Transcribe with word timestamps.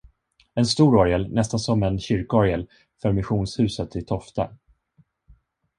En 0.55 0.65
stor 0.65 0.95
orgel, 0.95 1.31
nästan 1.33 1.59
som 1.59 1.83
en 1.83 1.99
kyrkorgel, 1.99 2.67
för 3.01 3.11
missionshuset 3.11 3.95
i 3.95 4.01
Tofta. 4.05 4.49